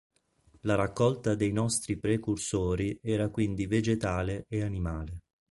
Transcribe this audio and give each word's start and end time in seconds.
La 0.61 0.73
raccolta 0.73 1.35
dei 1.35 1.51
nostri 1.51 1.95
precursori 1.95 2.97
era 3.03 3.29
quindi 3.29 3.67
vegetale 3.67 4.45
e 4.49 4.63
animale. 4.63 5.21